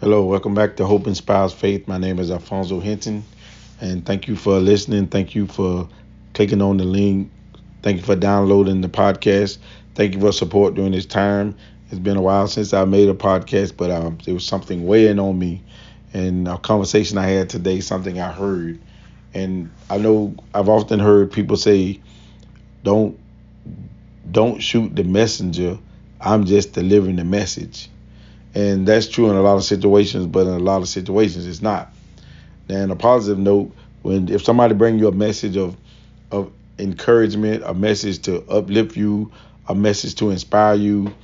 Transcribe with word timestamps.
Hello, 0.00 0.24
welcome 0.24 0.54
back 0.54 0.76
to 0.76 0.86
Hope 0.86 1.08
Inspires 1.08 1.52
Faith. 1.52 1.88
My 1.88 1.98
name 1.98 2.20
is 2.20 2.30
Alfonso 2.30 2.78
Hinton, 2.78 3.24
and 3.80 4.06
thank 4.06 4.28
you 4.28 4.36
for 4.36 4.60
listening. 4.60 5.08
Thank 5.08 5.34
you 5.34 5.48
for 5.48 5.88
clicking 6.34 6.62
on 6.62 6.76
the 6.76 6.84
link. 6.84 7.32
Thank 7.82 7.96
you 7.96 8.02
for 8.04 8.14
downloading 8.14 8.80
the 8.80 8.88
podcast. 8.88 9.58
Thank 9.96 10.14
you 10.14 10.20
for 10.20 10.30
support 10.30 10.74
during 10.74 10.92
this 10.92 11.04
time. 11.04 11.56
It's 11.90 11.98
been 11.98 12.16
a 12.16 12.22
while 12.22 12.46
since 12.46 12.72
I 12.72 12.84
made 12.84 13.08
a 13.08 13.14
podcast, 13.14 13.76
but 13.76 13.90
um, 13.90 14.18
there 14.24 14.34
was 14.34 14.46
something 14.46 14.86
weighing 14.86 15.18
on 15.18 15.36
me, 15.36 15.64
and 16.14 16.46
a 16.46 16.58
conversation 16.58 17.18
I 17.18 17.26
had 17.26 17.50
today, 17.50 17.80
something 17.80 18.20
I 18.20 18.30
heard, 18.30 18.78
and 19.34 19.68
I 19.90 19.98
know 19.98 20.36
I've 20.54 20.68
often 20.68 21.00
heard 21.00 21.32
people 21.32 21.56
say, 21.56 21.98
"Don't, 22.84 23.18
don't 24.30 24.60
shoot 24.60 24.94
the 24.94 25.02
messenger. 25.02 25.76
I'm 26.20 26.44
just 26.44 26.72
delivering 26.72 27.16
the 27.16 27.24
message." 27.24 27.90
And 28.58 28.88
that's 28.88 29.06
true 29.06 29.30
in 29.30 29.36
a 29.36 29.40
lot 29.40 29.54
of 29.54 29.62
situations, 29.62 30.26
but 30.26 30.40
in 30.40 30.52
a 30.52 30.58
lot 30.58 30.82
of 30.82 30.88
situations 30.88 31.46
it's 31.46 31.62
not. 31.62 31.94
And 32.68 32.90
a 32.90 32.96
positive 32.96 33.38
note, 33.38 33.72
when 34.02 34.28
if 34.28 34.42
somebody 34.42 34.74
bring 34.74 34.98
you 34.98 35.06
a 35.06 35.12
message 35.12 35.56
of 35.56 35.76
of 36.32 36.50
encouragement, 36.76 37.62
a 37.64 37.72
message 37.72 38.22
to 38.22 38.42
uplift 38.50 38.96
you, 38.96 39.30
a 39.68 39.76
message 39.76 40.16
to 40.16 40.30
inspire 40.30 40.74
you, 40.74 41.14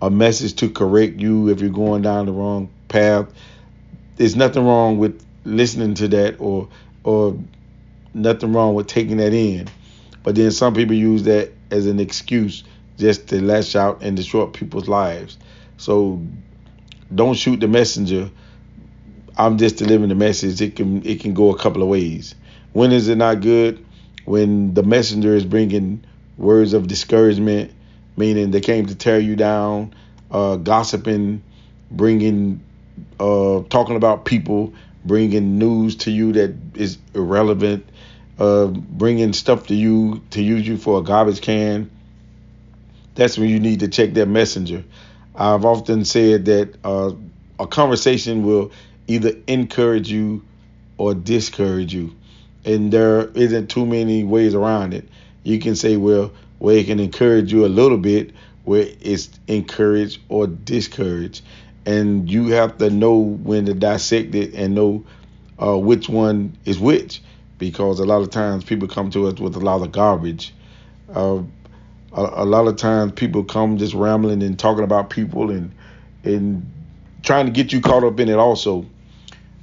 a 0.00 0.08
message 0.10 0.54
to 0.56 0.70
correct 0.70 1.18
you 1.18 1.48
if 1.48 1.60
you're 1.60 1.70
going 1.70 2.02
down 2.02 2.26
the 2.26 2.32
wrong 2.32 2.70
path, 2.86 3.26
there's 4.14 4.36
nothing 4.36 4.64
wrong 4.64 4.98
with 4.98 5.20
listening 5.44 5.94
to 5.94 6.06
that 6.06 6.36
or 6.38 6.68
or 7.02 7.36
nothing 8.14 8.52
wrong 8.52 8.74
with 8.76 8.86
taking 8.86 9.16
that 9.16 9.32
in. 9.32 9.66
But 10.22 10.36
then 10.36 10.52
some 10.52 10.72
people 10.72 10.94
use 10.94 11.24
that 11.24 11.50
as 11.72 11.86
an 11.88 11.98
excuse 11.98 12.62
just 12.96 13.26
to 13.30 13.42
lash 13.42 13.74
out 13.74 14.02
and 14.02 14.16
disrupt 14.16 14.52
people's 14.52 14.88
lives. 14.88 15.36
So 15.78 16.22
don't 17.14 17.34
shoot 17.34 17.60
the 17.60 17.68
messenger. 17.68 18.30
I'm 19.36 19.58
just 19.58 19.76
delivering 19.76 20.08
the 20.08 20.14
message. 20.14 20.60
It 20.60 20.76
can 20.76 21.04
it 21.06 21.20
can 21.20 21.34
go 21.34 21.50
a 21.50 21.58
couple 21.58 21.82
of 21.82 21.88
ways. 21.88 22.34
When 22.72 22.92
is 22.92 23.08
it 23.08 23.16
not 23.16 23.40
good? 23.40 23.84
When 24.24 24.74
the 24.74 24.82
messenger 24.82 25.34
is 25.34 25.44
bringing 25.44 26.04
words 26.36 26.72
of 26.72 26.88
discouragement, 26.88 27.72
meaning 28.16 28.50
they 28.50 28.60
came 28.60 28.86
to 28.86 28.94
tear 28.94 29.18
you 29.18 29.36
down, 29.36 29.94
uh, 30.30 30.56
gossiping, 30.56 31.42
bringing, 31.90 32.62
uh, 33.20 33.62
talking 33.68 33.96
about 33.96 34.24
people, 34.24 34.74
bringing 35.04 35.58
news 35.58 35.96
to 35.96 36.10
you 36.10 36.32
that 36.32 36.54
is 36.74 36.98
irrelevant, 37.14 37.88
uh, 38.38 38.66
bringing 38.66 39.32
stuff 39.32 39.68
to 39.68 39.74
you 39.74 40.22
to 40.30 40.42
use 40.42 40.66
you 40.66 40.76
for 40.76 41.00
a 41.00 41.02
garbage 41.02 41.40
can. 41.40 41.90
That's 43.14 43.38
when 43.38 43.48
you 43.48 43.60
need 43.60 43.80
to 43.80 43.88
check 43.88 44.12
that 44.14 44.26
messenger. 44.26 44.84
I've 45.36 45.64
often 45.64 46.04
said 46.04 46.46
that 46.46 46.74
uh, 46.82 47.12
a 47.58 47.66
conversation 47.66 48.44
will 48.44 48.72
either 49.06 49.32
encourage 49.46 50.10
you 50.10 50.42
or 50.98 51.14
discourage 51.14 51.92
you, 51.92 52.14
and 52.64 52.90
there 52.90 53.28
isn't 53.28 53.68
too 53.68 53.84
many 53.84 54.24
ways 54.24 54.54
around 54.54 54.94
it. 54.94 55.08
You 55.42 55.58
can 55.58 55.76
say, 55.76 55.96
well, 55.96 56.32
where 56.58 56.78
it 56.78 56.86
can 56.86 57.00
encourage 57.00 57.52
you 57.52 57.66
a 57.66 57.68
little 57.68 57.98
bit, 57.98 58.32
where 58.64 58.88
it's 59.00 59.28
encourage 59.46 60.20
or 60.28 60.46
discourage, 60.46 61.42
and 61.84 62.30
you 62.30 62.48
have 62.48 62.78
to 62.78 62.88
know 62.88 63.18
when 63.18 63.66
to 63.66 63.74
dissect 63.74 64.34
it 64.34 64.54
and 64.54 64.74
know 64.74 65.04
uh, 65.62 65.76
which 65.76 66.08
one 66.08 66.56
is 66.64 66.78
which, 66.78 67.22
because 67.58 68.00
a 68.00 68.04
lot 68.04 68.22
of 68.22 68.30
times 68.30 68.64
people 68.64 68.88
come 68.88 69.10
to 69.10 69.26
us 69.26 69.38
with 69.38 69.54
a 69.56 69.60
lot 69.60 69.82
of 69.82 69.92
garbage. 69.92 70.54
Uh, 71.12 71.42
a, 72.16 72.42
a 72.42 72.44
lot 72.44 72.66
of 72.66 72.76
times 72.76 73.12
people 73.12 73.44
come 73.44 73.76
just 73.78 73.94
rambling 73.94 74.42
and 74.42 74.58
talking 74.58 74.84
about 74.84 75.10
people 75.10 75.50
and 75.50 75.72
and 76.24 76.68
trying 77.22 77.46
to 77.46 77.52
get 77.52 77.72
you 77.72 77.80
caught 77.80 78.02
up 78.04 78.18
in 78.18 78.28
it 78.28 78.38
also. 78.38 78.86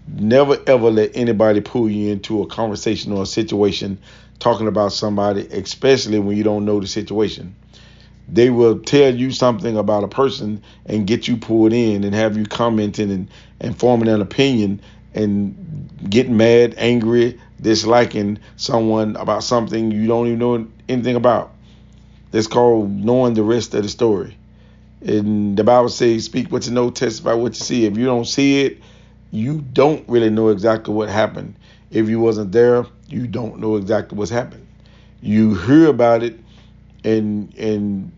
Never 0.07 0.57
ever 0.67 0.91
let 0.91 1.11
anybody 1.15 1.61
pull 1.61 1.89
you 1.89 2.11
into 2.11 2.41
a 2.41 2.47
conversation 2.47 3.11
or 3.11 3.23
a 3.23 3.25
situation 3.25 3.99
talking 4.39 4.67
about 4.67 4.91
somebody 4.91 5.47
especially 5.47 6.19
when 6.19 6.37
you 6.37 6.43
don't 6.43 6.65
know 6.65 6.79
the 6.79 6.87
situation. 6.87 7.55
They 8.29 8.49
will 8.49 8.79
tell 8.79 9.13
you 9.13 9.31
something 9.31 9.77
about 9.77 10.03
a 10.03 10.07
person 10.07 10.61
and 10.85 11.07
get 11.07 11.27
you 11.27 11.37
pulled 11.37 11.73
in 11.73 12.03
and 12.03 12.15
have 12.15 12.37
you 12.37 12.45
commenting 12.45 13.11
and, 13.11 13.29
and 13.59 13.77
forming 13.77 14.07
an 14.07 14.21
opinion 14.21 14.81
and 15.13 15.89
getting 16.09 16.37
mad 16.37 16.75
angry 16.77 17.39
disliking 17.61 18.39
someone 18.57 19.15
about 19.15 19.43
something 19.43 19.91
you 19.91 20.07
don't 20.07 20.27
even 20.27 20.39
know 20.39 20.67
anything 20.89 21.15
about 21.15 21.53
that's 22.33 22.47
called 22.47 22.89
knowing 22.89 23.35
the 23.35 23.43
rest 23.43 23.75
of 23.75 23.83
the 23.83 23.89
story. 23.89 24.35
And 25.05 25.55
the 25.55 25.63
Bible 25.63 25.89
says, 25.89 26.25
speak 26.25 26.51
what 26.51 26.65
you 26.65 26.73
know, 26.73 26.89
testify 26.89 27.33
what 27.33 27.53
you 27.53 27.63
see. 27.63 27.85
If 27.85 27.95
you 27.95 28.05
don't 28.05 28.25
see 28.25 28.65
it, 28.65 28.79
you 29.29 29.61
don't 29.61 30.03
really 30.09 30.31
know 30.31 30.49
exactly 30.49 30.95
what 30.95 31.09
happened. 31.09 31.53
If 31.91 32.09
you 32.09 32.19
wasn't 32.19 32.51
there, 32.51 32.87
you 33.07 33.27
don't 33.27 33.59
know 33.59 33.75
exactly 33.75 34.17
what's 34.17 34.31
happened. 34.31 34.65
You 35.21 35.53
hear 35.53 35.87
about 35.87 36.23
it 36.23 36.39
and 37.03 37.53
and 37.55 38.11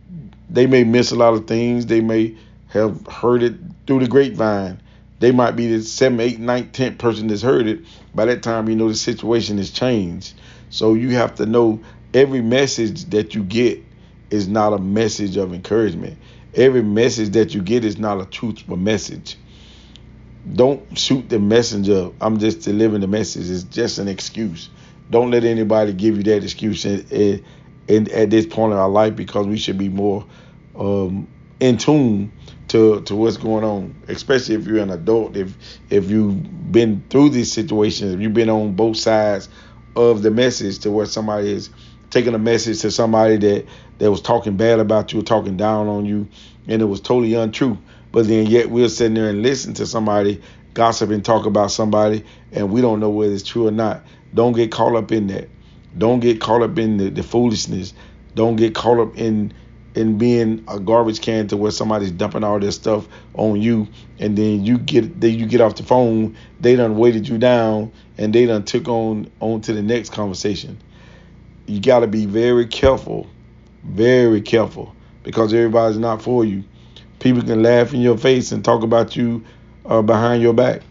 they 0.50 0.66
may 0.66 0.86
miss 0.86 1.12
a 1.12 1.16
lot 1.16 1.34
of 1.34 1.46
things. 1.46 1.88
They 1.88 2.00
may 2.00 2.38
have 2.70 3.06
heard 3.08 3.44
it 3.44 3.56
through 3.86 4.00
the 4.00 4.08
grapevine. 4.08 4.80
They 5.20 5.34
might 5.34 5.58
be 5.58 5.68
the 5.68 5.82
seventh, 5.82 6.22
eighth, 6.22 6.40
ninth, 6.40 6.72
tenth 6.72 7.00
person 7.00 7.28
that's 7.28 7.42
heard 7.42 7.68
it. 7.68 7.82
By 8.14 8.26
that 8.26 8.44
time, 8.44 8.70
you 8.70 8.78
know 8.78 8.88
the 8.88 8.96
situation 8.96 9.58
has 9.58 9.72
changed. 9.72 10.36
So 10.70 10.94
you 10.94 11.10
have 11.10 11.36
to 11.36 11.46
know 11.46 11.82
every 12.14 12.42
message 12.42 13.06
that 13.10 13.36
you 13.36 13.44
get 13.44 13.84
is 14.30 14.48
not 14.48 14.74
a 14.74 14.78
message 14.78 15.38
of 15.38 15.54
encouragement. 15.54 16.18
Every 16.54 16.84
message 16.84 17.30
that 17.30 17.54
you 17.54 17.62
get 17.62 17.84
is 17.84 17.98
not 17.98 18.22
a 18.22 18.26
truthful 18.26 18.78
message. 18.78 19.38
Don't 20.54 20.98
shoot 20.98 21.28
the 21.28 21.40
messenger. 21.40 22.12
I'm 22.22 22.40
just 22.40 22.62
delivering 22.62 23.02
the 23.02 23.08
message. 23.08 23.50
It's 23.50 23.64
just 23.64 23.98
an 23.98 24.08
excuse. 24.08 24.70
Don't 25.10 25.32
let 25.32 25.44
anybody 25.44 25.94
give 25.94 26.18
you 26.18 26.24
that 26.24 26.44
excuse 26.44 26.86
at 26.86 27.02
this 28.30 28.46
point 28.46 28.74
in 28.74 28.80
our 28.80 28.90
life 28.90 29.16
because 29.16 29.48
we 29.48 29.58
should 29.58 29.78
be 29.78 29.90
more 29.90 30.26
um, 30.78 31.28
in 31.60 31.78
tune 31.78 32.32
to, 32.70 33.02
to 33.02 33.16
what's 33.16 33.38
going 33.38 33.64
on, 33.64 33.96
especially 34.08 34.56
if 34.56 34.66
you're 34.66 34.80
an 34.80 34.90
adult. 34.90 35.36
If 35.36 35.56
if 35.90 36.10
you've 36.10 36.72
been 36.72 37.04
through 37.10 37.30
these 37.30 37.52
situations, 37.52 38.14
if 38.14 38.22
you've 38.22 38.34
been 38.34 38.50
on 38.50 38.74
both 38.74 38.98
sides 38.98 39.50
of 39.96 40.22
the 40.24 40.32
message 40.32 40.80
to 40.80 40.92
where 40.92 41.06
somebody 41.06 41.52
is 41.52 41.70
taking 42.10 42.34
a 42.34 42.40
message 42.40 42.82
to 42.82 42.92
somebody 42.92 43.38
that 43.38 43.66
that 44.00 44.12
was 44.12 44.22
talking 44.22 44.58
bad 44.58 44.80
about 44.80 45.14
you 45.14 45.20
or 45.20 45.24
talking 45.24 45.58
down 45.58 45.88
on 45.88 46.06
you, 46.06 46.28
and 46.68 46.82
it 46.82 46.86
was 46.86 47.02
totally 47.02 47.34
untrue. 47.34 47.78
But 48.12 48.28
then 48.28 48.46
yet 48.46 48.70
we're 48.70 48.90
sitting 48.90 49.14
there 49.14 49.30
and 49.30 49.42
listen 49.42 49.74
to 49.76 49.86
somebody 49.86 50.42
gossip 50.74 51.10
and 51.10 51.26
talk 51.26 51.46
about 51.46 51.72
somebody, 51.72 52.24
and 52.52 52.72
we 52.72 52.82
don't 52.82 53.00
know 53.00 53.10
whether 53.10 53.34
it's 53.34 53.44
true 53.44 53.68
or 53.68 53.72
not. 53.72 54.04
Don't 54.34 54.54
get 54.54 54.72
caught 54.72 54.96
up 54.96 55.12
in 55.12 55.28
that. 55.28 55.50
Don't 55.98 56.20
get 56.20 56.40
caught 56.40 56.62
up 56.62 56.78
in 56.78 56.98
the, 56.98 57.10
the 57.10 57.24
foolishness. 57.24 57.94
Don't 58.36 58.58
get 58.58 58.76
caught 58.76 59.00
up 59.00 59.18
in 59.18 59.54
in 59.96 60.18
being 60.18 60.64
a 60.68 60.78
garbage 60.78 61.22
can 61.22 61.48
to 61.48 61.56
where 61.56 61.72
somebody's 61.72 62.12
dumping 62.12 62.44
all 62.44 62.60
their 62.60 62.72
stuff 62.72 63.08
on 63.36 63.62
you 63.62 63.88
and 64.20 64.38
then 64.38 64.66
you 64.66 64.78
get 64.78 65.22
then 65.22 65.40
you 65.40 65.46
get 65.46 65.62
off 65.62 65.76
the 65.76 65.84
phone 65.84 66.36
they 66.60 66.76
done 66.76 66.98
weighted 66.98 67.26
you 67.28 67.38
down 67.38 67.90
and 68.18 68.36
they 68.36 68.46
done 68.46 68.64
took 68.64 68.90
on 68.90 69.32
on 69.40 69.62
to 69.62 69.72
the 69.72 69.82
next 69.82 70.12
conversation 70.12 70.78
you 71.66 71.80
got 71.80 72.02
to 72.02 72.08
be 72.08 72.26
very 72.26 72.68
careful 72.68 73.26
very 73.86 74.42
careful 74.42 74.96
because 75.24 75.54
everybody's 75.54 75.98
not 75.98 76.22
for 76.22 76.46
you. 76.46 76.64
People 77.20 77.42
can 77.42 77.64
laugh 77.64 77.94
in 77.94 78.02
your 78.02 78.18
face 78.18 78.52
and 78.52 78.64
talk 78.64 78.84
about 78.84 79.16
you 79.16 79.44
uh, 79.86 80.02
behind 80.02 80.42
your 80.42 80.54
back. 80.54 80.82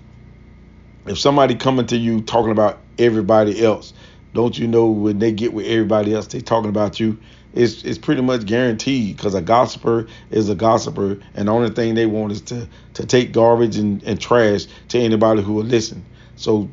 If 1.07 1.19
somebody 1.19 1.55
coming 1.55 1.87
to 1.87 1.97
you 1.97 2.23
talking 2.23 2.51
about 2.51 2.79
everybody 2.99 3.65
else, 3.65 3.93
don't 4.33 4.59
you 4.59 4.67
know 4.67 4.87
when 4.87 5.19
they 5.19 5.33
get 5.33 5.53
with 5.53 5.67
everybody 5.67 6.15
else, 6.15 6.27
they 6.29 6.41
talking 6.41 6.71
about 6.71 6.99
you. 6.99 7.19
It's 7.53 7.85
it's 7.85 7.99
pretty 7.99 8.23
much 8.23 8.47
guaranteed 8.47 9.17
because 9.17 9.35
a 9.35 9.43
gossiper 9.43 10.09
is 10.31 10.49
a 10.49 10.57
gossiper, 10.57 11.21
and 11.35 11.47
the 11.47 11.53
only 11.53 11.71
thing 11.71 11.95
they 11.95 12.07
want 12.07 12.33
is 12.33 12.41
to 12.43 12.69
to 12.95 13.07
take 13.07 13.33
garbage 13.33 13.77
and, 13.77 14.03
and 14.03 14.21
trash 14.21 14.67
to 14.89 14.99
anybody 14.99 15.41
who 15.41 15.53
will 15.53 15.65
listen. 15.65 16.05
So 16.35 16.69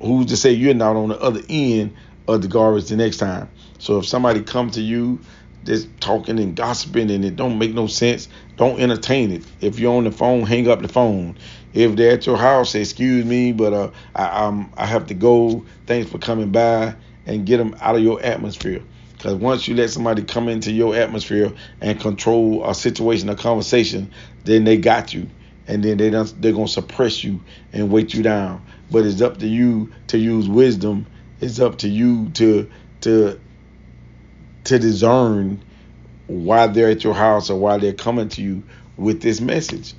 who's 0.00 0.26
to 0.26 0.36
say 0.36 0.52
you're 0.52 0.74
not 0.74 0.96
on 0.96 1.08
the 1.08 1.18
other 1.20 1.40
end 1.48 1.94
of 2.28 2.42
the 2.42 2.48
garbage 2.48 2.88
the 2.88 2.96
next 2.96 3.16
time? 3.16 3.48
So 3.78 3.98
if 3.98 4.06
somebody 4.06 4.42
come 4.42 4.70
to 4.72 4.82
you 4.82 5.20
just 5.66 5.88
talking 6.00 6.38
and 6.38 6.56
gossiping 6.56 7.10
and 7.10 7.24
it 7.24 7.36
don't 7.36 7.58
make 7.58 7.74
no 7.74 7.86
sense, 7.86 8.28
don't 8.56 8.80
entertain 8.80 9.32
it. 9.32 9.44
If 9.60 9.78
you're 9.78 9.94
on 9.94 10.04
the 10.04 10.12
phone, 10.12 10.42
hang 10.42 10.68
up 10.68 10.80
the 10.80 10.88
phone. 10.88 11.36
If 11.74 11.96
they're 11.96 12.12
at 12.12 12.26
your 12.26 12.38
house, 12.38 12.70
say, 12.70 12.80
excuse 12.80 13.24
me, 13.24 13.52
but 13.52 13.72
uh, 13.72 13.90
I, 14.14 14.44
um, 14.46 14.72
I 14.76 14.86
have 14.86 15.06
to 15.08 15.14
go. 15.14 15.66
Thanks 15.86 16.10
for 16.10 16.18
coming 16.18 16.50
by 16.50 16.96
and 17.26 17.44
get 17.44 17.58
them 17.58 17.76
out 17.80 17.96
of 17.96 18.02
your 18.02 18.22
atmosphere. 18.22 18.82
Because 19.12 19.34
once 19.34 19.66
you 19.66 19.74
let 19.74 19.90
somebody 19.90 20.22
come 20.22 20.48
into 20.48 20.70
your 20.70 20.94
atmosphere 20.94 21.52
and 21.80 22.00
control 22.00 22.68
a 22.68 22.74
situation, 22.74 23.28
a 23.28 23.34
conversation, 23.34 24.10
then 24.44 24.64
they 24.64 24.76
got 24.76 25.12
you. 25.12 25.28
And 25.66 25.82
then 25.82 25.96
they 25.96 26.10
don't, 26.10 26.40
they're 26.40 26.52
going 26.52 26.66
to 26.66 26.72
suppress 26.72 27.24
you 27.24 27.40
and 27.72 27.90
weight 27.90 28.14
you 28.14 28.22
down. 28.22 28.64
But 28.90 29.04
it's 29.04 29.20
up 29.20 29.38
to 29.38 29.46
you 29.46 29.92
to 30.08 30.18
use 30.18 30.48
wisdom. 30.48 31.06
It's 31.40 31.58
up 31.58 31.78
to 31.78 31.88
you 31.88 32.30
to 32.30 32.70
to 33.02 33.38
to 34.66 34.78
discern 34.78 35.62
why 36.26 36.66
they're 36.66 36.90
at 36.90 37.04
your 37.04 37.14
house 37.14 37.50
or 37.50 37.58
why 37.58 37.78
they're 37.78 37.92
coming 37.92 38.28
to 38.30 38.42
you 38.42 38.64
with 38.96 39.22
this 39.22 39.40
message. 39.40 39.94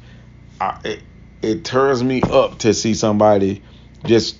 I, 0.59 1.01
it 1.41 1.65
turns 1.65 2.03
me 2.03 2.21
up 2.29 2.59
to 2.59 2.73
see 2.73 2.93
somebody 2.93 3.63
just 4.03 4.37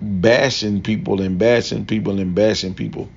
bashing 0.00 0.82
people 0.82 1.20
and 1.20 1.38
bashing 1.38 1.86
people 1.86 2.20
and 2.20 2.34
bashing 2.34 2.74
people. 2.74 3.10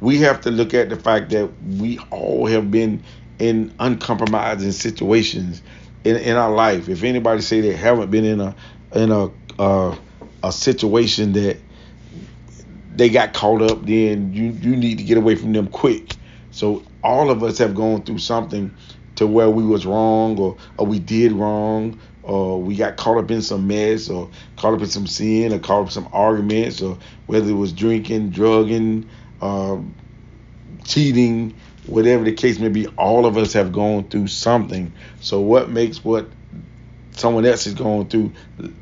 We 0.00 0.18
have 0.18 0.40
to 0.42 0.50
look 0.50 0.74
at 0.74 0.88
the 0.88 0.96
fact 0.96 1.30
that 1.30 1.50
we 1.62 1.98
all 2.10 2.46
have 2.46 2.70
been 2.70 3.04
in 3.38 3.74
uncompromising 3.78 4.72
situations 4.72 5.62
in, 6.04 6.16
in 6.16 6.36
our 6.36 6.52
life. 6.52 6.88
If 6.88 7.02
anybody 7.02 7.42
say 7.42 7.60
they 7.60 7.74
haven't 7.74 8.10
been 8.10 8.24
in 8.24 8.40
a 8.40 8.56
in 8.94 9.10
a 9.12 9.30
uh, 9.58 9.96
a 10.42 10.52
situation 10.52 11.32
that 11.34 11.61
they 12.94 13.08
got 13.08 13.32
caught 13.32 13.62
up, 13.62 13.86
then 13.86 14.32
you 14.32 14.50
you 14.50 14.76
need 14.76 14.98
to 14.98 15.04
get 15.04 15.18
away 15.18 15.34
from 15.34 15.52
them 15.52 15.68
quick. 15.68 16.16
So 16.50 16.82
all 17.02 17.30
of 17.30 17.42
us 17.42 17.58
have 17.58 17.74
gone 17.74 18.02
through 18.02 18.18
something 18.18 18.74
to 19.16 19.26
where 19.26 19.50
we 19.50 19.64
was 19.64 19.86
wrong 19.86 20.38
or, 20.38 20.56
or 20.78 20.86
we 20.86 20.98
did 20.98 21.32
wrong 21.32 21.98
or 22.22 22.60
we 22.60 22.76
got 22.76 22.96
caught 22.96 23.18
up 23.18 23.30
in 23.30 23.42
some 23.42 23.66
mess 23.66 24.08
or 24.08 24.30
caught 24.56 24.74
up 24.74 24.80
in 24.80 24.86
some 24.86 25.06
sin 25.06 25.52
or 25.52 25.58
caught 25.58 25.80
up 25.80 25.86
in 25.86 25.92
some 25.92 26.08
arguments 26.12 26.80
or 26.80 26.98
whether 27.26 27.50
it 27.50 27.54
was 27.54 27.72
drinking, 27.72 28.30
drugging, 28.30 29.08
uh, 29.40 29.78
cheating, 30.84 31.54
whatever 31.86 32.24
the 32.24 32.32
case 32.32 32.58
may 32.58 32.68
be, 32.68 32.86
all 32.88 33.26
of 33.26 33.36
us 33.36 33.52
have 33.52 33.72
gone 33.72 34.08
through 34.08 34.28
something. 34.28 34.92
So 35.20 35.40
what 35.40 35.70
makes 35.70 36.04
what 36.04 36.28
someone 37.12 37.44
else 37.44 37.66
is 37.66 37.74
going 37.74 38.08
through 38.08 38.32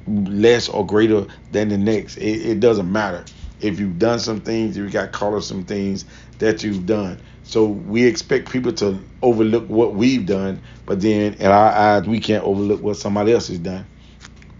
less 0.06 0.68
or 0.68 0.86
greater 0.86 1.26
than 1.52 1.68
the 1.68 1.78
next? 1.78 2.18
It, 2.18 2.46
it 2.46 2.60
doesn't 2.60 2.90
matter. 2.90 3.24
If 3.60 3.80
you've 3.80 3.98
done 3.98 4.18
some 4.20 4.40
things, 4.40 4.76
if 4.76 4.84
you 4.84 4.90
got 4.90 5.12
caught 5.12 5.34
up 5.34 5.42
some 5.42 5.64
things 5.64 6.04
that 6.38 6.62
you've 6.62 6.86
done. 6.86 7.20
So 7.42 7.66
we 7.66 8.04
expect 8.04 8.50
people 8.50 8.72
to 8.74 8.98
overlook 9.22 9.68
what 9.68 9.94
we've 9.94 10.26
done, 10.26 10.62
but 10.86 11.00
then 11.00 11.34
in 11.34 11.46
our 11.46 11.72
eyes, 11.72 12.06
we 12.06 12.20
can't 12.20 12.44
overlook 12.44 12.82
what 12.82 12.96
somebody 12.96 13.32
else 13.32 13.48
has 13.48 13.58
done. 13.58 13.86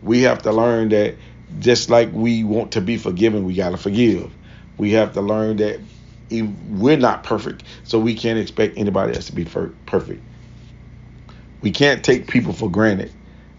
We 0.03 0.23
have 0.23 0.43
to 0.43 0.53
learn 0.53 0.89
that 0.91 1.17
just 1.59 1.91
like 1.91 2.11
we 2.13 2.45
want 2.45 2.73
to 2.73 2.81
be 2.81 2.97
forgiven, 2.97 3.45
we 3.45 3.55
got 3.55 3.71
to 3.71 3.77
forgive. 3.77 4.33
We 4.79 4.93
have 4.93 5.13
to 5.15 5.21
learn 5.21 5.57
that 5.59 5.81
we're 6.31 6.97
not 6.97 7.25
perfect, 7.25 7.65
so 7.85 7.99
we 7.99 8.15
can't 8.15 8.39
expect 8.39 8.79
anybody 8.79 9.15
else 9.15 9.27
to 9.27 9.35
be 9.35 9.45
perfect. 9.45 10.23
We 11.61 11.71
can't 11.73 12.05
take 12.05 12.29
people 12.29 12.53
for 12.53 12.71
granted 12.71 13.13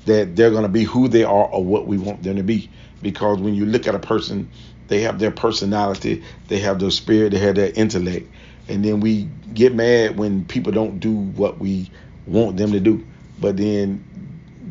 that 0.05 0.35
they're 0.35 0.51
going 0.51 0.63
to 0.63 0.69
be 0.69 0.83
who 0.83 1.07
they 1.07 1.23
are 1.23 1.45
or 1.45 1.63
what 1.63 1.87
we 1.87 1.97
want 1.97 2.23
them 2.23 2.37
to 2.37 2.43
be. 2.43 2.71
Because 3.01 3.39
when 3.39 3.53
you 3.53 3.65
look 3.65 3.87
at 3.87 3.95
a 3.95 3.99
person, 3.99 4.49
they 4.91 5.01
have 5.01 5.17
their 5.17 5.31
personality, 5.31 6.23
they 6.49 6.59
have 6.59 6.79
their 6.79 6.91
spirit, 6.91 7.31
they 7.31 7.39
have 7.39 7.55
their 7.55 7.71
intellect 7.73 8.27
and 8.71 8.85
then 8.85 9.01
we 9.01 9.27
get 9.53 9.75
mad 9.75 10.17
when 10.17 10.45
people 10.45 10.71
don't 10.71 10.99
do 10.99 11.11
what 11.11 11.59
we 11.59 11.91
want 12.25 12.57
them 12.57 12.71
to 12.71 12.79
do. 12.79 13.05
But 13.39 13.57
then 13.57 14.03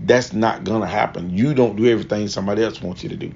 that's 0.06 0.32
not 0.32 0.64
gonna 0.64 0.86
happen. 0.86 1.36
You 1.36 1.54
don't 1.54 1.76
do 1.76 1.86
everything 1.86 2.28
somebody 2.28 2.62
else 2.62 2.80
wants 2.80 3.02
you 3.02 3.10
to 3.10 3.16
do. 3.16 3.30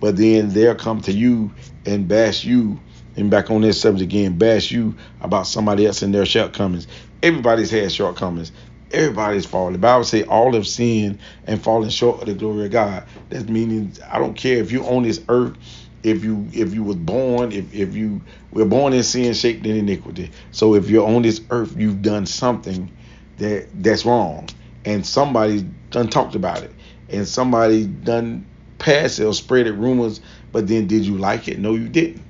But 0.00 0.16
then 0.16 0.48
they'll 0.48 0.74
come 0.74 1.00
to 1.02 1.12
you 1.12 1.52
and 1.86 2.08
bash 2.08 2.44
you 2.44 2.80
and 3.14 3.30
back 3.30 3.50
on 3.50 3.60
this 3.60 3.80
subject 3.80 4.10
again, 4.10 4.38
bash 4.38 4.72
you 4.72 4.96
about 5.20 5.46
somebody 5.46 5.86
else 5.86 6.02
and 6.02 6.12
their 6.12 6.26
shortcomings. 6.26 6.88
Everybody's 7.22 7.70
had 7.70 7.92
shortcomings. 7.92 8.50
Everybody's 8.90 9.46
fallen. 9.46 9.74
The 9.74 9.78
Bible 9.78 10.04
say 10.04 10.24
all 10.24 10.52
have 10.54 10.66
sinned 10.66 11.20
and 11.46 11.62
fallen 11.62 11.90
short 11.90 12.20
of 12.22 12.26
the 12.26 12.34
glory 12.34 12.66
of 12.66 12.72
God. 12.72 13.04
That 13.28 13.48
meaning 13.48 13.92
I 14.10 14.18
don't 14.18 14.34
care 14.34 14.58
if 14.58 14.72
you 14.72 14.84
own 14.84 15.04
this 15.04 15.20
earth 15.28 15.56
if 16.02 16.24
you 16.24 16.48
if 16.52 16.74
you 16.74 16.82
was 16.82 16.96
born 16.96 17.52
if, 17.52 17.72
if 17.74 17.94
you 17.94 18.20
were 18.52 18.64
born 18.64 18.92
in 18.92 19.02
sin 19.02 19.32
shaped 19.34 19.64
in 19.66 19.76
iniquity. 19.76 20.30
So 20.50 20.74
if 20.74 20.90
you're 20.90 21.06
on 21.06 21.22
this 21.22 21.40
earth 21.50 21.76
you've 21.76 22.02
done 22.02 22.26
something 22.26 22.90
that 23.38 23.68
that's 23.82 24.04
wrong. 24.04 24.48
And 24.84 25.06
somebody 25.06 25.64
done 25.90 26.08
talked 26.08 26.34
about 26.34 26.62
it. 26.62 26.72
And 27.08 27.26
somebody 27.28 27.86
done 27.86 28.46
passed 28.78 29.20
it 29.20 29.24
or 29.24 29.34
spread 29.34 29.66
it 29.66 29.72
rumors 29.72 30.20
but 30.52 30.68
then 30.68 30.86
did 30.86 31.04
you 31.04 31.16
like 31.16 31.48
it? 31.48 31.58
No 31.58 31.74
you 31.74 31.88
didn't. 31.88 32.22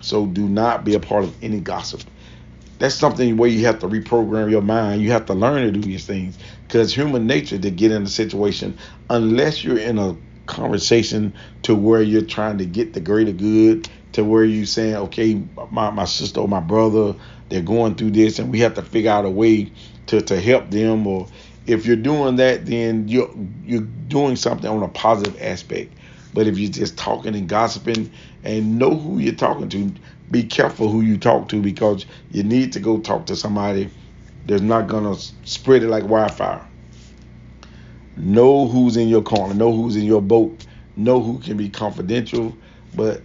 So 0.00 0.26
do 0.26 0.48
not 0.48 0.84
be 0.84 0.94
a 0.94 1.00
part 1.00 1.24
of 1.24 1.44
any 1.44 1.60
gossip. 1.60 2.02
That's 2.78 2.94
something 2.94 3.36
where 3.36 3.48
you 3.48 3.64
have 3.66 3.78
to 3.80 3.88
reprogram 3.88 4.50
your 4.50 4.62
mind. 4.62 5.02
You 5.02 5.10
have 5.12 5.26
to 5.26 5.34
learn 5.34 5.62
to 5.62 5.72
do 5.72 5.80
these 5.80 6.06
things. 6.06 6.38
Because 6.66 6.94
human 6.94 7.26
nature 7.26 7.58
to 7.58 7.70
get 7.70 7.90
in 7.90 8.02
a 8.02 8.08
situation 8.08 8.76
unless 9.08 9.64
you're 9.64 9.78
in 9.78 9.98
a 9.98 10.16
conversation 10.46 11.34
to 11.62 11.74
where 11.74 12.02
you're 12.02 12.22
trying 12.22 12.58
to 12.58 12.66
get 12.66 12.92
the 12.92 13.00
greater 13.00 13.32
good 13.32 13.88
to 14.12 14.24
where 14.24 14.44
you 14.44 14.64
saying 14.64 14.96
okay 14.96 15.42
my, 15.70 15.90
my 15.90 16.04
sister 16.04 16.40
or 16.40 16.48
my 16.48 16.60
brother 16.60 17.14
they're 17.48 17.62
going 17.62 17.94
through 17.94 18.10
this 18.10 18.38
and 18.38 18.50
we 18.50 18.60
have 18.60 18.74
to 18.74 18.82
figure 18.82 19.10
out 19.10 19.24
a 19.24 19.30
way 19.30 19.70
to, 20.06 20.20
to 20.20 20.40
help 20.40 20.70
them. 20.70 21.06
Or 21.06 21.26
if 21.66 21.86
you're 21.86 21.96
doing 21.96 22.36
that 22.36 22.66
then 22.66 23.08
you're 23.08 23.30
you're 23.64 23.82
doing 23.82 24.36
something 24.36 24.68
on 24.68 24.82
a 24.82 24.88
positive 24.88 25.40
aspect. 25.40 25.92
But 26.34 26.46
if 26.46 26.58
you're 26.58 26.70
just 26.70 26.98
talking 26.98 27.34
and 27.34 27.48
gossiping 27.48 28.10
and 28.44 28.78
know 28.78 28.94
who 28.94 29.18
you're 29.18 29.34
talking 29.34 29.68
to 29.70 29.92
be 30.30 30.42
careful 30.42 30.88
who 30.88 31.02
you 31.02 31.16
talk 31.16 31.48
to 31.48 31.62
because 31.62 32.04
you 32.32 32.42
need 32.42 32.72
to 32.72 32.80
go 32.80 32.98
talk 32.98 33.26
to 33.26 33.36
somebody 33.36 33.88
that's 34.46 34.62
not 34.62 34.88
gonna 34.88 35.14
spread 35.44 35.84
it 35.84 35.88
like 35.88 36.04
wildfire 36.04 36.65
Know 38.16 38.66
who's 38.66 38.96
in 38.96 39.08
your 39.08 39.22
corner. 39.22 39.54
Know 39.54 39.72
who's 39.72 39.96
in 39.96 40.04
your 40.04 40.22
boat. 40.22 40.66
Know 40.96 41.20
who 41.20 41.38
can 41.38 41.56
be 41.56 41.68
confidential. 41.68 42.56
But 42.94 43.20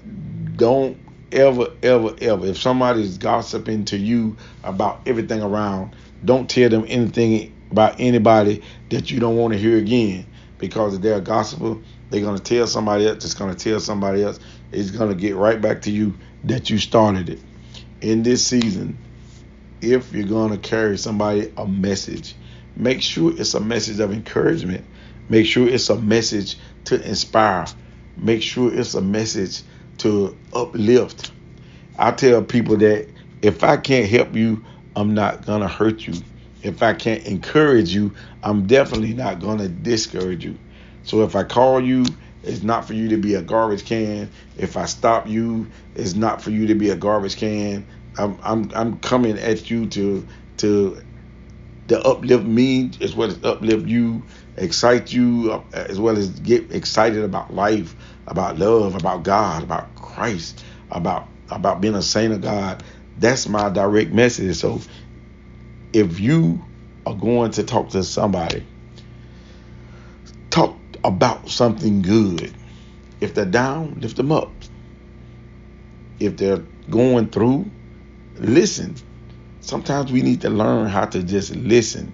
don't 0.58 0.98
ever, 1.32 1.68
ever, 1.82 2.16
ever, 2.22 2.46
if 2.48 2.58
somebody's 2.58 3.18
gossiping 3.18 3.86
to 3.86 3.98
you 3.98 4.36
about 4.64 5.02
everything 5.06 5.42
around, 5.42 5.96
don't 6.26 6.50
tell 6.50 6.70
them 6.70 6.86
anything 6.88 7.54
about 7.72 7.96
anybody 8.00 8.62
that 8.90 9.10
you 9.10 9.20
don't 9.20 9.38
want 9.38 9.54
to 9.54 9.60
hear 9.60 9.78
again. 9.78 10.26
Because 10.58 10.96
if 10.96 11.02
they're 11.02 11.18
a 11.18 11.22
gossiper, 11.22 11.78
they're 12.10 12.22
going 12.22 12.38
to 12.38 12.44
tell 12.44 12.68
somebody 12.68 13.08
else, 13.08 13.24
it's 13.24 13.34
going 13.34 13.56
to 13.56 13.64
tell 13.64 13.80
somebody 13.80 14.24
else. 14.24 14.40
It's 14.72 14.92
going 14.92 15.10
to 15.10 15.16
get 15.16 15.36
right 15.36 15.60
back 15.60 15.82
to 15.84 15.92
you 15.92 16.14
that 16.44 16.70
you 16.70 16.78
started 16.78 17.30
it. 17.30 17.40
In 18.02 18.24
this 18.24 18.46
season, 18.46 18.98
if 19.82 20.14
you're 20.14 20.28
going 20.28 20.52
to 20.52 20.58
carry 20.58 20.98
somebody 20.98 21.52
a 21.58 21.68
message, 21.68 22.36
Make 22.76 23.02
sure 23.02 23.32
it's 23.40 23.54
a 23.54 23.60
message 23.60 24.00
of 24.00 24.12
encouragement. 24.12 24.86
Make 25.30 25.46
sure 25.46 25.68
it's 25.68 25.90
a 25.90 25.98
message 25.98 26.58
to 26.86 27.02
inspire. 27.08 27.66
Make 28.18 28.42
sure 28.42 28.74
it's 28.74 28.94
a 28.94 29.02
message 29.02 29.62
to 30.00 30.38
uplift. 30.54 31.32
I 31.98 32.12
tell 32.12 32.42
people 32.44 32.78
that 32.78 33.08
if 33.42 33.64
I 33.64 33.78
can't 33.78 34.10
help 34.10 34.36
you, 34.36 34.64
I'm 34.96 35.14
not 35.14 35.46
going 35.46 35.62
to 35.62 35.68
hurt 35.68 36.06
you. 36.06 36.14
If 36.64 36.84
I 36.84 36.94
can't 36.94 37.26
encourage 37.26 37.94
you, 37.94 38.14
I'm 38.44 38.68
definitely 38.68 39.14
not 39.14 39.40
going 39.40 39.60
to 39.60 39.68
discourage 39.68 40.46
you. 40.46 40.58
So 41.04 41.24
if 41.24 41.36
I 41.36 41.44
call 41.44 41.82
you, 41.82 42.06
it's 42.44 42.64
not 42.64 42.86
for 42.86 42.94
you 42.94 43.10
to 43.10 43.18
be 43.18 43.36
a 43.36 43.42
garbage 43.42 43.86
can. 43.86 44.30
If 44.58 44.78
I 44.78 44.86
stop 44.86 45.28
you, 45.28 45.68
it's 45.96 46.16
not 46.16 46.42
for 46.42 46.52
you 46.52 46.68
to 46.68 46.76
be 46.76 46.90
a 46.90 46.96
garbage 46.96 47.38
can. 47.38 47.86
I'm 48.18 48.38
I'm 48.44 48.72
I'm 48.74 49.00
coming 49.00 49.38
at 49.38 49.70
you 49.70 49.86
to 49.88 50.28
to 50.58 51.02
to 51.88 52.02
uplift 52.02 52.46
me 52.46 52.92
as 53.02 53.16
well 53.16 53.30
as 53.30 53.44
uplift 53.44 53.88
you, 53.88 54.24
excite 54.58 55.12
you 55.12 55.52
uh, 55.52 55.64
as 55.74 56.00
well 56.00 56.18
as 56.18 56.30
get 56.40 56.72
excited 56.72 57.24
about 57.24 57.54
life, 57.54 57.96
about 58.28 58.58
love, 58.58 58.96
about 58.96 59.24
God, 59.24 59.64
about 59.64 59.94
Christ, 59.96 60.64
about 60.90 61.28
about 61.50 61.82
being 61.82 61.96
a 61.96 62.02
saint 62.02 62.34
of 62.34 62.42
God. 62.42 62.84
That's 63.18 63.48
my 63.48 63.70
direct 63.70 64.12
message. 64.12 64.56
So 64.56 64.80
if 65.94 66.20
you 66.20 66.64
are 67.06 67.16
going 67.16 67.52
to 67.52 67.64
talk 67.64 67.90
to 67.90 68.04
somebody, 68.04 68.66
talk 70.50 70.78
about 71.04 71.50
something 71.50 72.02
good. 72.02 72.54
If 73.20 73.34
they're 73.34 73.46
down, 73.46 74.00
lift 74.00 74.18
them 74.18 74.32
up. 74.32 74.52
If 76.20 76.38
they're 76.38 76.64
going 76.90 77.30
through, 77.30 77.70
listen 78.36 78.96
Sometimes 79.62 80.12
we 80.12 80.22
need 80.22 80.42
to 80.42 80.50
learn 80.50 80.88
how 80.88 81.06
to 81.06 81.24
just 81.24 81.56
listen. 81.56 82.12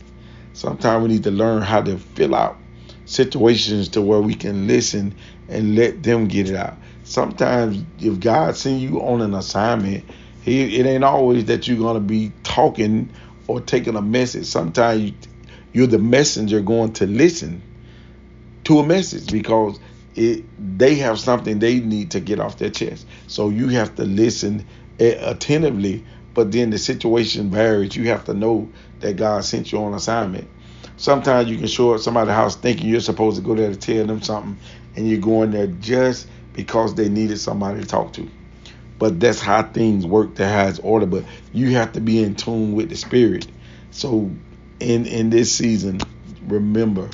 Sometimes 0.54 1.04
we 1.04 1.10
need 1.10 1.24
to 1.24 1.32
learn 1.32 1.62
how 1.62 1.82
to 1.82 1.98
fill 1.98 2.36
out 2.36 2.58
situations 3.06 3.88
to 3.90 4.02
where 4.02 4.22
we 4.22 4.36
can 4.36 4.68
listen 4.68 5.16
and 5.48 5.76
let 5.76 6.04
them 6.04 6.28
get 6.28 6.50
it 6.50 6.56
out. 6.56 6.78
Sometimes 7.04 7.84
if 8.00 8.20
God 8.20 8.56
send 8.58 8.82
you 8.82 9.02
on 9.02 9.22
an 9.22 9.34
assignment, 9.34 10.04
he, 10.42 10.78
it 10.78 10.86
ain't 10.86 11.06
always 11.06 11.46
that 11.46 11.68
you're 11.68 11.78
gonna 11.78 12.02
be 12.02 12.34
talking 12.44 13.10
or 13.48 13.62
taking 13.62 13.96
a 13.96 14.02
message. 14.02 14.46
Sometimes 14.46 15.14
you're 15.72 15.88
the 15.88 16.00
messenger 16.00 16.60
going 16.60 16.94
to 16.94 17.08
listen 17.08 17.62
to 18.66 18.80
a 18.80 18.86
message 18.86 19.32
because 19.32 19.80
it 20.16 20.44
they 20.78 20.96
have 20.96 21.20
something 21.20 21.60
they 21.60 21.80
need 21.80 22.12
to 22.12 22.20
get 22.20 22.40
off 22.40 22.58
their 22.58 22.70
chest. 22.70 23.08
So 23.28 23.50
you 23.50 23.70
have 23.70 23.96
to 23.96 24.04
listen 24.04 24.66
attentively 25.00 26.04
but 26.38 26.52
then 26.52 26.70
the 26.70 26.78
situation 26.78 27.50
varies. 27.50 27.96
You 27.96 28.10
have 28.10 28.26
to 28.26 28.34
know 28.36 28.70
that 29.00 29.16
God 29.16 29.44
sent 29.44 29.72
you 29.72 29.80
on 29.80 29.96
assignment. 29.96 30.48
Sometimes 30.96 31.50
you 31.50 31.58
can 31.58 31.66
show 31.66 31.96
up 31.96 32.00
somebody's 32.00 32.36
house 32.36 32.56
thinking 32.56 32.90
you're 32.90 33.00
supposed 33.00 33.38
to 33.38 33.42
go 33.42 33.56
there 33.56 33.72
to 33.72 33.76
tell 33.76 34.06
them 34.06 34.22
something, 34.22 34.56
and 34.96 35.10
you're 35.10 35.20
going 35.20 35.50
there 35.50 35.66
just 35.66 36.28
because 36.54 36.94
they 36.94 37.10
needed 37.10 37.40
somebody 37.40 37.82
to 37.82 37.88
talk 37.88 38.14
to. 38.14 38.30
But 39.00 39.20
that's 39.20 39.42
how 39.42 39.64
things 39.64 40.06
work. 40.06 40.36
That 40.36 40.50
has 40.50 40.78
order. 40.78 41.08
But 41.08 41.24
you 41.54 41.72
have 41.72 41.94
to 41.94 42.02
be 42.02 42.22
in 42.22 42.36
tune 42.36 42.74
with 42.74 42.90
the 42.90 42.98
spirit. 42.98 43.48
So 43.90 44.30
in 44.80 45.08
in 45.08 45.32
this 45.32 45.52
season, 45.52 46.02
remember, 46.44 47.10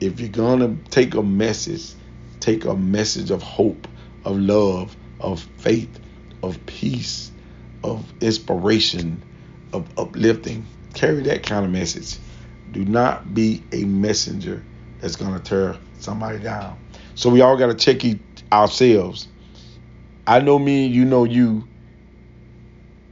if 0.00 0.20
you're 0.20 0.30
gonna 0.30 0.74
take 0.88 1.14
a 1.16 1.22
message, 1.22 1.92
take 2.40 2.64
a 2.64 2.74
message 2.74 3.30
of 3.30 3.42
hope, 3.42 3.86
of 4.24 4.38
love, 4.38 4.96
of 5.20 5.42
faith, 5.58 6.00
of 6.42 6.64
peace, 6.64 7.30
of 7.86 8.12
inspiration, 8.20 9.22
of 9.72 9.88
uplifting. 9.98 10.66
Carry 10.94 11.22
that 11.22 11.42
kind 11.44 11.64
of 11.64 11.70
message. 11.70 12.18
Do 12.72 12.84
not 12.84 13.32
be 13.32 13.62
a 13.72 13.84
messenger 13.84 14.64
that's 15.00 15.16
gonna 15.16 15.38
tear 15.38 15.76
somebody 15.98 16.38
down. 16.38 16.78
So 17.14 17.30
we 17.30 17.40
all 17.40 17.56
gotta 17.56 17.74
check 17.74 18.02
ourselves. 18.52 19.28
I 20.26 20.40
know 20.40 20.58
me, 20.58 20.86
you 20.86 21.04
know 21.04 21.24
you. 21.24 21.68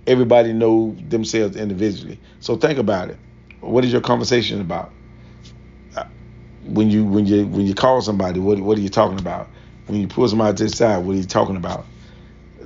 Everybody 0.06 0.52
know 0.52 0.96
themselves 1.08 1.56
individually. 1.56 2.20
So 2.40 2.56
think 2.56 2.78
about 2.78 3.10
it. 3.10 3.18
What 3.60 3.84
is 3.84 3.92
your 3.92 4.02
conversation 4.02 4.60
about? 4.60 4.92
Uh, 5.96 6.04
when 6.64 6.90
you 6.90 7.04
when 7.04 7.26
you 7.26 7.46
when 7.46 7.64
you 7.66 7.74
call 7.74 8.02
somebody, 8.02 8.40
what 8.40 8.58
what 8.58 8.76
are 8.76 8.82
you 8.82 8.90
talking 8.90 9.18
about? 9.18 9.48
When 9.86 10.00
you 10.00 10.08
pull 10.08 10.28
somebody 10.28 10.56
to 10.56 10.64
the 10.64 10.70
side, 10.70 11.04
what 11.04 11.14
are 11.14 11.18
you 11.18 11.24
talking 11.24 11.56
about? 11.56 11.86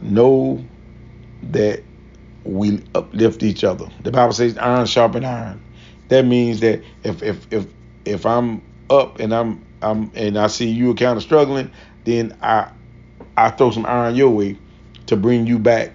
Know 0.01 0.65
that 1.43 1.83
we 2.49 2.83
uplift 2.95 3.43
each 3.43 3.63
other. 3.63 3.87
The 4.03 4.11
Bible 4.11 4.33
says 4.33 4.57
iron 4.59 4.87
sharpen 4.87 5.25
iron. 5.25 5.63
That 6.09 6.25
means 6.25 6.61
that 6.61 6.83
if 7.05 7.23
if 7.23 7.47
if 7.53 7.67
if 8.05 8.25
I'm 8.25 8.63
up 8.89 9.21
and 9.21 9.35
I'm 9.35 9.65
I'm 9.83 10.11
and 10.15 10.39
I 10.39 10.47
see 10.47 10.69
you 10.69 10.95
kind 10.95 11.17
of 11.17 11.23
struggling, 11.23 11.71
then 12.05 12.37
I 12.43 12.71
I 13.37 13.51
throw 13.51 13.71
some 13.71 13.85
iron 13.87 14.15
your 14.15 14.31
way 14.31 14.57
to 15.07 15.17
bring 15.17 15.47
you 15.47 15.59
back 15.59 15.93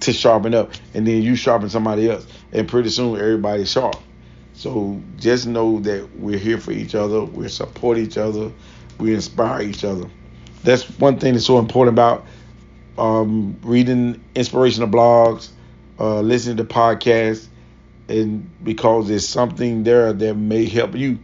to 0.00 0.12
sharpen 0.12 0.54
up, 0.54 0.72
and 0.94 1.06
then 1.06 1.22
you 1.22 1.36
sharpen 1.36 1.68
somebody 1.68 2.10
else, 2.10 2.26
and 2.52 2.66
pretty 2.66 2.88
soon 2.88 3.16
everybody's 3.16 3.70
sharp. 3.70 3.96
So 4.54 5.00
just 5.16 5.46
know 5.46 5.80
that 5.80 6.08
we're 6.16 6.38
here 6.38 6.58
for 6.58 6.72
each 6.72 6.94
other, 6.94 7.24
we 7.24 7.48
support 7.48 7.98
each 7.98 8.18
other, 8.18 8.50
we 8.98 9.14
inspire 9.14 9.62
each 9.62 9.84
other. 9.84 10.08
That's 10.64 10.88
one 10.98 11.18
thing 11.18 11.34
that's 11.34 11.46
so 11.46 11.58
important 11.58 11.94
about 11.94 12.26
um, 12.98 13.58
reading 13.62 14.22
inspirational 14.34 14.88
blogs, 14.88 15.50
uh, 15.98 16.20
listening 16.20 16.56
to 16.58 16.64
podcasts, 16.64 17.48
and 18.08 18.50
because 18.62 19.08
there's 19.08 19.28
something 19.28 19.84
there 19.84 20.12
that 20.12 20.34
may 20.34 20.66
help 20.66 20.94
you. 20.96 21.18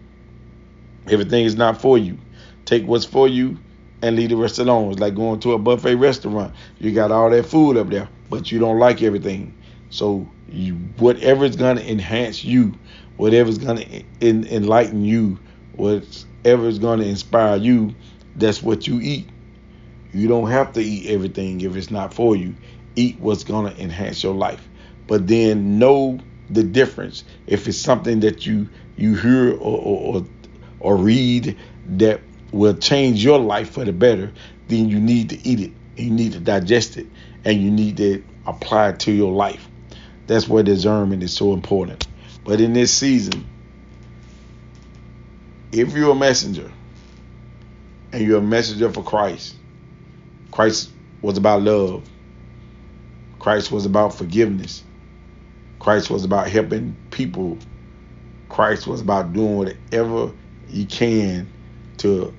Everything 1.08 1.44
is 1.44 1.56
not 1.56 1.80
for 1.80 1.98
you. 1.98 2.18
Take 2.64 2.86
what's 2.86 3.04
for 3.04 3.28
you 3.28 3.58
and 4.02 4.16
leave 4.16 4.28
the 4.30 4.36
rest 4.36 4.58
alone. 4.58 4.92
It's 4.92 5.00
like 5.00 5.14
going 5.14 5.40
to 5.40 5.52
a 5.52 5.58
buffet 5.58 5.96
restaurant. 5.96 6.54
You 6.78 6.92
got 6.92 7.10
all 7.10 7.30
that 7.30 7.46
food 7.46 7.76
up 7.76 7.88
there, 7.88 8.08
but 8.30 8.50
you 8.52 8.58
don't 8.58 8.78
like 8.78 9.02
everything. 9.02 9.54
So 9.90 10.28
you, 10.48 10.74
whatever 10.98 11.44
is 11.44 11.56
gonna 11.56 11.80
enhance 11.80 12.44
you, 12.44 12.74
whatever 13.16 13.48
is 13.48 13.58
gonna 13.58 13.84
en- 14.20 14.46
enlighten 14.46 15.04
you, 15.04 15.38
whatever 15.72 16.68
is 16.68 16.78
gonna 16.78 17.04
inspire 17.04 17.56
you, 17.56 17.94
that's 18.36 18.62
what 18.62 18.86
you 18.86 19.00
eat. 19.00 19.28
You 20.12 20.28
don't 20.28 20.50
have 20.50 20.72
to 20.72 20.80
eat 20.80 21.10
everything 21.10 21.60
if 21.60 21.76
it's 21.76 21.90
not 21.90 22.14
for 22.14 22.34
you. 22.34 22.54
Eat 22.96 23.18
what's 23.20 23.44
gonna 23.44 23.74
enhance 23.78 24.22
your 24.22 24.34
life. 24.34 24.66
But 25.06 25.26
then 25.26 25.78
know 25.78 26.18
the 26.50 26.62
difference. 26.62 27.24
If 27.46 27.68
it's 27.68 27.78
something 27.78 28.20
that 28.20 28.46
you 28.46 28.68
you 28.96 29.14
hear 29.14 29.52
or 29.52 30.16
or, 30.16 30.24
or 30.80 30.96
read 30.96 31.56
that 31.96 32.20
will 32.52 32.74
change 32.74 33.22
your 33.22 33.38
life 33.38 33.70
for 33.70 33.84
the 33.84 33.92
better, 33.92 34.32
then 34.68 34.88
you 34.88 34.98
need 35.00 35.30
to 35.30 35.46
eat 35.46 35.60
it. 35.60 35.72
You 35.96 36.10
need 36.10 36.32
to 36.32 36.40
digest 36.40 36.96
it, 36.96 37.06
and 37.44 37.60
you 37.60 37.70
need 37.70 37.96
to 37.98 38.22
apply 38.46 38.90
it 38.90 39.00
to 39.00 39.12
your 39.12 39.32
life. 39.32 39.68
That's 40.26 40.48
where 40.48 40.62
discernment 40.62 41.22
is 41.22 41.34
so 41.34 41.52
important. 41.52 42.06
But 42.44 42.60
in 42.60 42.72
this 42.72 42.92
season, 42.92 43.46
if 45.72 45.94
you're 45.94 46.12
a 46.12 46.14
messenger 46.14 46.70
and 48.12 48.26
you're 48.26 48.38
a 48.38 48.42
messenger 48.42 48.90
for 48.90 49.02
Christ, 49.02 49.56
Christ 50.58 50.90
was 51.22 51.38
about 51.38 51.62
love. 51.62 52.04
Christ 53.38 53.70
was 53.70 53.86
about 53.86 54.12
forgiveness. 54.12 54.82
Christ 55.78 56.10
was 56.10 56.24
about 56.24 56.48
helping 56.48 56.96
people. 57.12 57.58
Christ 58.48 58.88
was 58.88 59.00
about 59.00 59.32
doing 59.32 59.54
whatever 59.54 60.32
you 60.68 60.84
can 60.86 61.48
to 61.98 62.34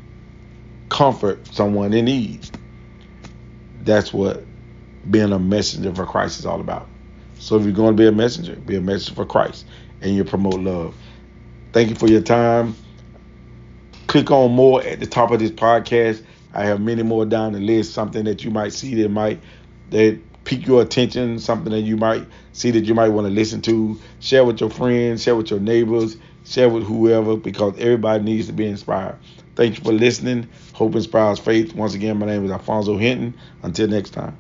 comfort 0.90 1.48
someone 1.48 1.94
in 1.94 2.04
need. 2.04 2.50
That's 3.84 4.12
what 4.12 4.44
being 5.10 5.32
a 5.32 5.40
messenger 5.40 5.96
for 5.96 6.06
Christ 6.06 6.40
is 6.40 6.46
all 6.46 6.60
about. 6.60 6.90
So 7.36 7.56
if 7.56 7.64
you're 7.64 7.72
going 7.72 7.96
to 7.96 8.04
be 8.04 8.08
a 8.10 8.12
messenger, 8.12 8.58
be 8.58 8.76
a 8.76 8.82
messenger 8.82 9.16
for 9.16 9.26
Christ 9.26 9.66
and 10.02 10.14
you 10.14 10.26
promote 10.26 10.60
love. 10.60 10.94
Thank 11.72 11.88
you 11.88 11.96
for 11.96 12.10
your 12.10 12.20
time. 12.20 12.76
Click 14.08 14.30
on 14.30 14.52
more 14.52 14.84
at 14.84 15.00
the 15.00 15.08
top 15.08 15.32
of 15.32 15.40
this 15.40 15.52
podcast. 15.52 16.22
I 16.54 16.66
have 16.66 16.82
many 16.82 17.04
more 17.04 17.26
down 17.26 17.54
the 17.54 17.60
list, 17.60 17.94
something 17.94 18.26
that 18.26 18.44
you 18.44 18.52
might 18.52 18.74
see 18.74 18.96
that 19.02 19.10
might 19.10 19.40
that 19.92 20.20
pique 20.46 20.66
your 20.66 20.82
attention, 20.82 21.40
something 21.40 21.72
that 21.72 21.82
you 21.82 21.98
might 21.98 22.26
see 22.54 22.72
that 22.72 22.86
you 22.86 22.96
might 22.96 23.10
want 23.10 23.28
to 23.28 23.34
listen 23.34 23.62
to. 23.62 24.00
Share 24.20 24.44
with 24.44 24.60
your 24.60 24.70
friends, 24.70 25.24
share 25.24 25.36
with 25.36 25.52
your 25.52 25.60
neighbors, 25.60 26.18
share 26.46 26.70
with 26.70 26.84
whoever, 26.84 27.38
because 27.38 27.78
everybody 27.78 28.24
needs 28.24 28.48
to 28.48 28.54
be 28.54 28.66
inspired. 28.66 29.18
Thank 29.56 29.78
you 29.78 29.84
for 29.84 29.92
listening. 29.92 30.48
Hope 30.74 30.96
inspires 30.96 31.38
faith. 31.38 31.76
Once 31.76 31.94
again, 31.94 32.18
my 32.18 32.26
name 32.26 32.46
is 32.46 32.52
Alfonso 32.52 32.98
Hinton. 32.98 33.36
Until 33.62 33.88
next 33.88 34.12
time. 34.12 34.38